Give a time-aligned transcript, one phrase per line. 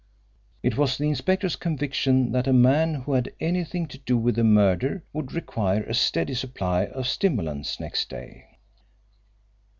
[0.63, 4.43] It was the inspector's conviction that a man who had anything to do with a
[4.43, 8.45] murder would require a steady supply of stimulants next day.